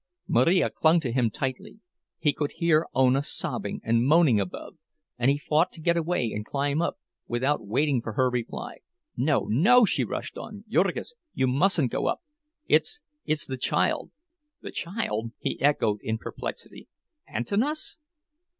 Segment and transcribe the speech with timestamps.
[0.27, 1.79] Marija clung to him tightly;
[2.17, 4.77] he could hear Ona sobbing and moaning above,
[5.19, 8.77] and he fought to get away and climb up, without waiting for her reply.
[9.15, 10.63] "No, no," she rushed on.
[10.67, 11.13] "Jurgis!
[11.35, 12.23] You mustn't go up!
[12.67, 14.09] It's—it's the child!"
[14.63, 16.87] "The child?" he echoed in perplexity.
[17.31, 17.99] "Antanas?"